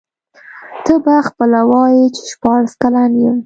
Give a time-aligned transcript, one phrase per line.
[0.85, 3.37] ته به خپله وایې چي شپاړس کلن یم.